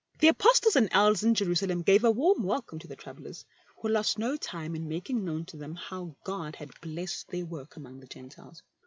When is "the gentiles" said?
7.99-8.63